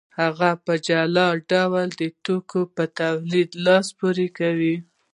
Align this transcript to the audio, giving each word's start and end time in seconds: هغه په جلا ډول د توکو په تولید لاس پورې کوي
هغه 0.19 0.49
په 0.65 0.73
جلا 0.87 1.27
ډول 1.51 1.87
د 2.01 2.03
توکو 2.25 2.61
په 2.75 2.83
تولید 2.99 3.49
لاس 3.65 3.87
پورې 3.99 4.27
کوي 4.39 4.75